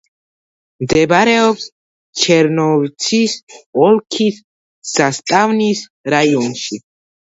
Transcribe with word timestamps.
მდებარეობს 0.83 1.67
ჩერნოვცის 2.23 3.35
ოლქის 3.89 4.41
ზასტავნის 4.95 5.85
რაიონში. 6.15 6.81